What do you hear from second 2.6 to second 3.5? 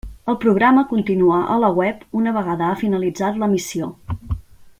ha finalitzat